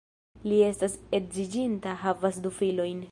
Li 0.45 0.61
estas 0.67 0.95
edziĝinta, 1.19 1.95
havas 2.05 2.41
du 2.47 2.57
filojn. 2.63 3.09